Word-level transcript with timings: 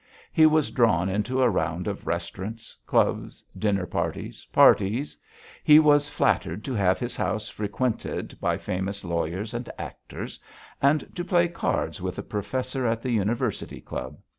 He 0.33 0.47
was 0.47 0.71
drawn 0.71 1.09
into 1.09 1.43
a 1.43 1.49
round 1.51 1.87
of 1.87 2.07
restaurants, 2.07 2.75
clubs, 2.87 3.43
dinner 3.55 3.85
parties, 3.85 4.47
parties, 4.51 5.13
and 5.13 5.23
he 5.63 5.77
was 5.77 6.09
flattered 6.09 6.63
to 6.63 6.73
have 6.73 6.97
his 6.97 7.15
house 7.15 7.49
frequented 7.49 8.35
by 8.41 8.57
famous 8.57 9.03
lawyers 9.03 9.53
and 9.53 9.69
actors, 9.77 10.39
and 10.81 11.07
to 11.15 11.23
play 11.23 11.47
cards 11.47 12.01
with 12.01 12.17
a 12.17 12.23
professor 12.23 12.87
at 12.87 13.03
the 13.03 13.11
University 13.11 13.79
club. 13.79 14.17